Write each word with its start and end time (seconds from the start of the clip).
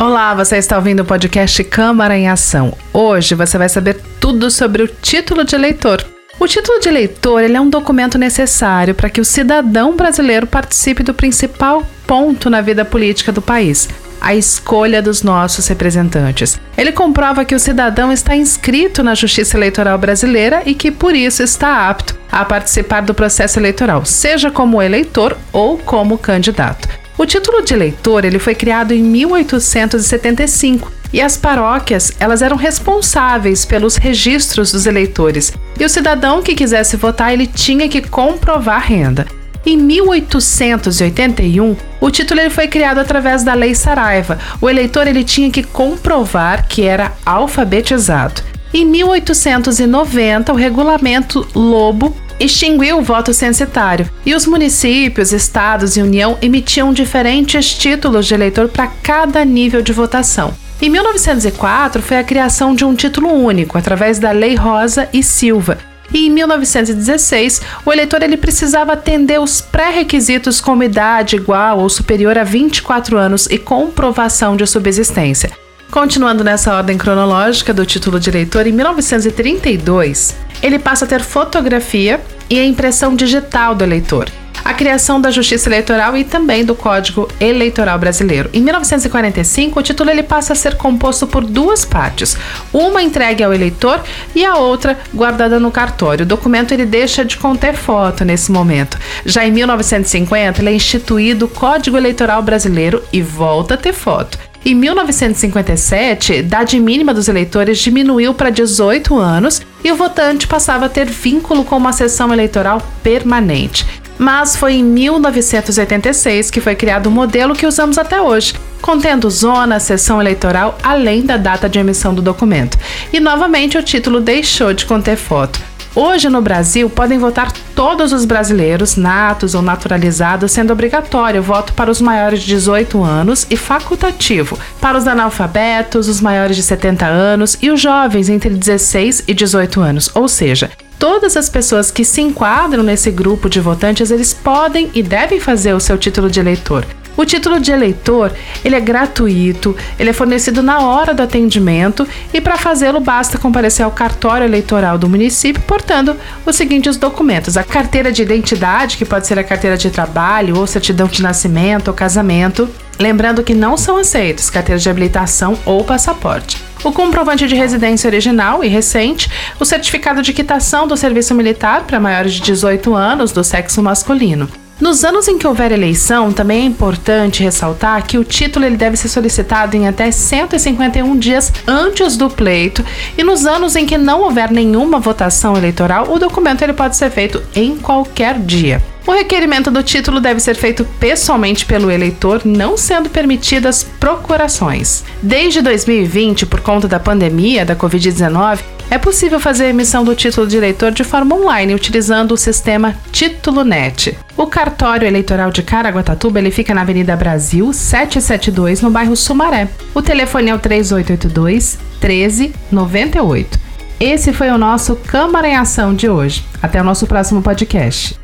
Olá, 0.00 0.32
você 0.32 0.56
está 0.56 0.78
ouvindo 0.78 1.00
o 1.00 1.04
podcast 1.04 1.62
Câmara 1.64 2.16
em 2.16 2.26
Ação. 2.26 2.72
Hoje 2.90 3.34
você 3.34 3.58
vai 3.58 3.68
saber 3.68 4.00
tudo 4.18 4.50
sobre 4.50 4.82
o 4.82 4.88
título 4.88 5.44
de 5.44 5.54
eleitor. 5.54 6.02
O 6.38 6.48
título 6.48 6.80
de 6.80 6.88
eleitor 6.88 7.42
ele 7.42 7.54
é 7.54 7.60
um 7.60 7.68
documento 7.68 8.16
necessário 8.16 8.94
para 8.94 9.10
que 9.10 9.20
o 9.20 9.24
cidadão 9.26 9.94
brasileiro 9.94 10.46
participe 10.46 11.02
do 11.02 11.12
principal 11.12 11.86
ponto 12.06 12.48
na 12.48 12.62
vida 12.62 12.82
política 12.82 13.30
do 13.30 13.42
país, 13.42 13.90
a 14.22 14.34
escolha 14.34 15.02
dos 15.02 15.22
nossos 15.22 15.66
representantes. 15.66 16.58
Ele 16.78 16.92
comprova 16.92 17.44
que 17.44 17.54
o 17.54 17.60
cidadão 17.60 18.10
está 18.10 18.34
inscrito 18.34 19.02
na 19.02 19.14
Justiça 19.14 19.58
Eleitoral 19.58 19.98
Brasileira 19.98 20.62
e 20.64 20.74
que, 20.74 20.90
por 20.90 21.14
isso, 21.14 21.42
está 21.42 21.90
apto 21.90 22.18
a 22.32 22.42
participar 22.42 23.02
do 23.02 23.12
processo 23.12 23.58
eleitoral, 23.58 24.06
seja 24.06 24.50
como 24.50 24.80
eleitor 24.80 25.36
ou 25.52 25.76
como 25.76 26.16
candidato. 26.16 26.88
O 27.20 27.26
título 27.26 27.60
de 27.60 27.74
eleitor 27.74 28.24
ele 28.24 28.38
foi 28.38 28.54
criado 28.54 28.92
em 28.92 29.02
1875 29.02 30.90
e 31.12 31.20
as 31.20 31.36
paróquias 31.36 32.10
elas 32.18 32.40
eram 32.40 32.56
responsáveis 32.56 33.66
pelos 33.66 33.96
registros 33.96 34.72
dos 34.72 34.86
eleitores. 34.86 35.52
E 35.78 35.84
o 35.84 35.88
cidadão 35.90 36.42
que 36.42 36.54
quisesse 36.54 36.96
votar 36.96 37.30
ele 37.30 37.46
tinha 37.46 37.90
que 37.90 38.00
comprovar 38.00 38.86
renda. 38.86 39.26
Em 39.66 39.76
1881, 39.76 41.76
o 42.00 42.10
título 42.10 42.40
ele 42.40 42.48
foi 42.48 42.68
criado 42.68 43.00
através 43.00 43.44
da 43.44 43.52
Lei 43.52 43.74
Saraiva. 43.74 44.38
O 44.58 44.70
eleitor 44.70 45.06
ele 45.06 45.22
tinha 45.22 45.50
que 45.50 45.62
comprovar 45.62 46.68
que 46.68 46.84
era 46.84 47.12
alfabetizado. 47.26 48.40
Em 48.72 48.86
1890, 48.86 50.54
o 50.54 50.56
regulamento 50.56 51.46
Lobo 51.54 52.16
extinguiu 52.40 52.98
o 52.98 53.02
voto 53.02 53.34
censitário 53.34 54.10
e 54.24 54.34
os 54.34 54.46
municípios, 54.46 55.30
estados 55.30 55.96
e 55.96 56.02
União 56.02 56.38
emitiam 56.40 56.92
diferentes 56.92 57.74
títulos 57.74 58.26
de 58.26 58.34
eleitor 58.34 58.68
para 58.68 58.86
cada 58.86 59.44
nível 59.44 59.82
de 59.82 59.92
votação. 59.92 60.54
Em 60.82 60.88
1904 60.88 62.00
foi 62.00 62.18
a 62.18 62.24
criação 62.24 62.74
de 62.74 62.86
um 62.86 62.94
título 62.94 63.28
único 63.30 63.76
através 63.76 64.18
da 64.18 64.32
Lei 64.32 64.54
Rosa 64.54 65.08
e 65.12 65.22
Silva. 65.22 65.76
E 66.12 66.26
em 66.26 66.30
1916, 66.30 67.60
o 67.84 67.92
eleitor 67.92 68.22
ele 68.22 68.36
precisava 68.36 68.94
atender 68.94 69.38
os 69.38 69.60
pré-requisitos 69.60 70.60
como 70.60 70.82
idade 70.82 71.36
igual 71.36 71.78
ou 71.78 71.88
superior 71.88 72.36
a 72.36 72.44
24 72.44 73.16
anos 73.16 73.46
e 73.46 73.58
comprovação 73.58 74.56
de 74.56 74.66
subsistência. 74.66 75.52
Continuando 75.90 76.42
nessa 76.42 76.74
ordem 76.74 76.96
cronológica 76.96 77.74
do 77.74 77.84
título 77.84 78.18
de 78.18 78.30
eleitor, 78.30 78.66
em 78.66 78.72
1932, 78.72 80.36
ele 80.62 80.78
passa 80.78 81.04
a 81.04 81.08
ter 81.08 81.22
fotografia 81.22 82.20
e 82.48 82.58
a 82.58 82.64
impressão 82.64 83.14
digital 83.14 83.74
do 83.74 83.84
eleitor. 83.84 84.30
A 84.62 84.74
criação 84.74 85.20
da 85.20 85.30
Justiça 85.30 85.68
Eleitoral 85.68 86.16
e 86.16 86.22
também 86.22 86.64
do 86.64 86.74
Código 86.74 87.28
Eleitoral 87.40 87.98
Brasileiro. 87.98 88.50
Em 88.52 88.60
1945, 88.60 89.80
o 89.80 89.82
título 89.82 90.10
ele 90.10 90.22
passa 90.22 90.52
a 90.52 90.56
ser 90.56 90.76
composto 90.76 91.26
por 91.26 91.44
duas 91.44 91.84
partes, 91.84 92.36
uma 92.72 93.02
entregue 93.02 93.42
ao 93.42 93.54
eleitor 93.54 94.02
e 94.34 94.44
a 94.44 94.56
outra 94.56 94.98
guardada 95.14 95.58
no 95.58 95.70
cartório. 95.70 96.24
O 96.24 96.28
documento 96.28 96.72
ele 96.72 96.84
deixa 96.84 97.24
de 97.24 97.38
conter 97.38 97.74
foto 97.74 98.24
nesse 98.24 98.52
momento. 98.52 98.98
Já 99.24 99.46
em 99.46 99.50
1950, 99.50 100.60
ele 100.60 100.70
é 100.70 100.74
instituído 100.74 101.46
o 101.46 101.48
Código 101.48 101.96
Eleitoral 101.96 102.42
Brasileiro 102.42 103.02
e 103.12 103.22
volta 103.22 103.74
a 103.74 103.78
ter 103.78 103.94
foto. 103.94 104.49
Em 104.64 104.74
1957, 104.74 106.34
a 106.34 106.36
idade 106.36 106.78
mínima 106.78 107.14
dos 107.14 107.28
eleitores 107.28 107.78
diminuiu 107.78 108.34
para 108.34 108.50
18 108.50 109.18
anos 109.18 109.62
e 109.82 109.90
o 109.90 109.96
votante 109.96 110.46
passava 110.46 110.84
a 110.84 110.88
ter 110.88 111.06
vínculo 111.06 111.64
com 111.64 111.78
uma 111.78 111.92
sessão 111.92 112.30
eleitoral 112.30 112.82
permanente. 113.02 113.86
Mas 114.18 114.54
foi 114.54 114.74
em 114.74 114.84
1986 114.84 116.50
que 116.50 116.60
foi 116.60 116.74
criado 116.74 117.06
o 117.06 117.10
modelo 117.10 117.54
que 117.54 117.66
usamos 117.66 117.96
até 117.96 118.20
hoje, 118.20 118.52
contendo 118.82 119.30
zona, 119.30 119.80
sessão 119.80 120.20
eleitoral, 120.20 120.76
além 120.82 121.22
da 121.22 121.38
data 121.38 121.66
de 121.66 121.78
emissão 121.78 122.12
do 122.14 122.20
documento. 122.20 122.78
E 123.10 123.18
novamente 123.18 123.78
o 123.78 123.82
título 123.82 124.20
deixou 124.20 124.74
de 124.74 124.84
conter 124.84 125.16
foto. 125.16 125.69
Hoje 125.94 126.28
no 126.28 126.40
Brasil 126.40 126.88
podem 126.88 127.18
votar 127.18 127.50
todos 127.74 128.12
os 128.12 128.24
brasileiros, 128.24 128.94
natos 128.94 129.56
ou 129.56 129.62
naturalizados, 129.62 130.52
sendo 130.52 130.72
obrigatório 130.72 131.40
o 131.40 131.44
voto 131.44 131.72
para 131.72 131.90
os 131.90 132.00
maiores 132.00 132.42
de 132.42 132.46
18 132.46 133.02
anos 133.02 133.44
e 133.50 133.56
facultativo 133.56 134.56
para 134.80 134.96
os 134.96 135.08
analfabetos, 135.08 136.06
os 136.06 136.20
maiores 136.20 136.54
de 136.54 136.62
70 136.62 137.06
anos 137.06 137.58
e 137.60 137.70
os 137.70 137.80
jovens 137.80 138.28
entre 138.28 138.50
16 138.50 139.24
e 139.26 139.34
18 139.34 139.80
anos, 139.80 140.10
ou 140.14 140.28
seja, 140.28 140.70
todas 140.96 141.36
as 141.36 141.48
pessoas 141.48 141.90
que 141.90 142.04
se 142.04 142.20
enquadram 142.20 142.84
nesse 142.84 143.10
grupo 143.10 143.48
de 143.50 143.58
votantes, 143.58 144.12
eles 144.12 144.32
podem 144.32 144.90
e 144.94 145.02
devem 145.02 145.40
fazer 145.40 145.74
o 145.74 145.80
seu 145.80 145.98
título 145.98 146.30
de 146.30 146.38
eleitor. 146.38 146.86
O 147.20 147.26
título 147.26 147.60
de 147.60 147.70
eleitor, 147.70 148.32
ele 148.64 148.74
é 148.74 148.80
gratuito, 148.80 149.76
ele 149.98 150.08
é 150.08 150.12
fornecido 150.14 150.62
na 150.62 150.80
hora 150.80 151.12
do 151.12 151.22
atendimento 151.22 152.08
e 152.32 152.40
para 152.40 152.56
fazê-lo 152.56 152.98
basta 152.98 153.36
comparecer 153.36 153.84
ao 153.84 153.90
cartório 153.90 154.46
eleitoral 154.46 154.96
do 154.96 155.06
município, 155.06 155.62
portando 155.66 156.16
os 156.46 156.56
seguintes 156.56 156.96
documentos: 156.96 157.58
a 157.58 157.62
carteira 157.62 158.10
de 158.10 158.22
identidade, 158.22 158.96
que 158.96 159.04
pode 159.04 159.26
ser 159.26 159.38
a 159.38 159.44
carteira 159.44 159.76
de 159.76 159.90
trabalho 159.90 160.58
ou 160.58 160.66
certidão 160.66 161.08
de 161.08 161.22
nascimento 161.22 161.88
ou 161.88 161.94
casamento, 161.94 162.66
lembrando 162.98 163.42
que 163.42 163.52
não 163.52 163.76
são 163.76 163.98
aceitos 163.98 164.48
carteira 164.48 164.80
de 164.80 164.88
habilitação 164.88 165.58
ou 165.66 165.84
passaporte. 165.84 166.56
O 166.82 166.90
comprovante 166.90 167.46
de 167.46 167.54
residência 167.54 168.08
original 168.08 168.64
e 168.64 168.68
recente, 168.68 169.30
o 169.60 169.66
certificado 169.66 170.22
de 170.22 170.32
quitação 170.32 170.88
do 170.88 170.96
serviço 170.96 171.34
militar 171.34 171.82
para 171.82 172.00
maiores 172.00 172.32
de 172.32 172.40
18 172.40 172.94
anos 172.94 173.30
do 173.30 173.44
sexo 173.44 173.82
masculino. 173.82 174.48
Nos 174.80 175.04
anos 175.04 175.28
em 175.28 175.36
que 175.36 175.46
houver 175.46 175.72
eleição, 175.72 176.32
também 176.32 176.62
é 176.62 176.64
importante 176.64 177.42
ressaltar 177.42 178.06
que 178.06 178.16
o 178.16 178.24
título 178.24 178.64
ele 178.64 178.78
deve 178.78 178.96
ser 178.96 179.08
solicitado 179.08 179.76
em 179.76 179.86
até 179.86 180.10
151 180.10 181.18
dias 181.18 181.52
antes 181.66 182.16
do 182.16 182.30
pleito, 182.30 182.82
e 183.16 183.22
nos 183.22 183.44
anos 183.44 183.76
em 183.76 183.84
que 183.84 183.98
não 183.98 184.22
houver 184.22 184.50
nenhuma 184.50 184.98
votação 184.98 185.54
eleitoral, 185.54 186.10
o 186.10 186.18
documento 186.18 186.62
ele 186.62 186.72
pode 186.72 186.96
ser 186.96 187.10
feito 187.10 187.42
em 187.54 187.76
qualquer 187.76 188.38
dia. 188.38 188.82
O 189.06 189.12
requerimento 189.12 189.70
do 189.70 189.82
título 189.82 190.18
deve 190.18 190.40
ser 190.40 190.54
feito 190.54 190.84
pessoalmente 190.98 191.66
pelo 191.66 191.90
eleitor, 191.90 192.42
não 192.44 192.76
sendo 192.76 193.10
permitidas 193.10 193.86
procurações. 193.98 195.04
Desde 195.20 195.60
2020, 195.60 196.46
por 196.46 196.60
conta 196.60 196.88
da 196.88 197.00
pandemia 197.00 197.66
da 197.66 197.76
Covid-19, 197.76 198.60
é 198.90 198.98
possível 198.98 199.38
fazer 199.38 199.64
a 199.64 199.68
emissão 199.68 200.04
do 200.04 200.16
título 200.16 200.46
de 200.46 200.56
eleitor 200.56 200.90
de 200.90 201.04
forma 201.04 201.36
online, 201.36 201.74
utilizando 201.74 202.32
o 202.32 202.36
sistema 202.36 202.96
Título 203.12 203.64
Net. 203.64 204.18
O 204.36 204.46
cartório 204.46 205.06
eleitoral 205.06 205.50
de 205.52 205.62
Caraguatatuba 205.62 206.40
ele 206.40 206.50
fica 206.50 206.74
na 206.74 206.82
Avenida 206.82 207.16
Brasil, 207.16 207.72
772, 207.72 208.82
no 208.82 208.90
bairro 208.90 209.16
Sumaré. 209.16 209.68
O 209.94 210.02
telefone 210.02 210.50
é 210.50 210.54
o 210.54 210.58
3882 210.58 211.78
1398. 212.02 213.58
Esse 214.00 214.32
foi 214.32 214.50
o 214.50 214.58
nosso 214.58 214.96
Câmara 214.96 215.48
em 215.48 215.56
Ação 215.56 215.94
de 215.94 216.08
hoje. 216.08 216.44
Até 216.60 216.80
o 216.80 216.84
nosso 216.84 217.06
próximo 217.06 217.42
podcast. 217.42 218.19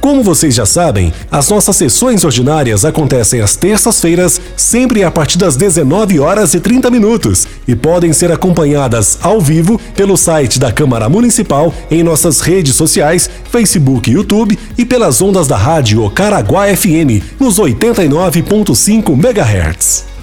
Como 0.00 0.22
vocês 0.22 0.54
já 0.54 0.66
sabem, 0.66 1.12
as 1.30 1.48
nossas 1.48 1.76
sessões 1.76 2.24
ordinárias 2.24 2.84
acontecem 2.84 3.40
às 3.40 3.56
terças-feiras, 3.56 4.40
sempre 4.56 5.02
a 5.02 5.10
partir 5.10 5.38
das 5.38 5.56
19 5.56 6.20
horas 6.20 6.54
e 6.54 6.60
30 6.60 6.90
minutos, 6.90 7.46
e 7.66 7.74
podem 7.74 8.12
ser 8.12 8.30
acompanhadas 8.30 9.18
ao 9.22 9.40
vivo 9.40 9.80
pelo 9.94 10.16
site 10.16 10.58
da 10.58 10.72
Câmara 10.72 11.08
Municipal, 11.08 11.72
em 11.90 12.02
nossas 12.02 12.40
redes 12.40 12.74
sociais, 12.74 13.28
Facebook 13.50 14.10
e 14.10 14.14
YouTube, 14.14 14.58
e 14.78 14.84
pelas 14.84 15.20
ondas 15.20 15.46
da 15.46 15.56
rádio 15.56 16.08
Caraguá 16.10 16.66
FM, 16.74 17.22
nos 17.40 17.58
89.5 17.58 19.12
MHz. 19.12 20.15